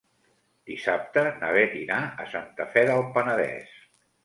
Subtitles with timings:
[0.71, 3.79] Dissabte na Beth irà a Santa Fe del Penedès.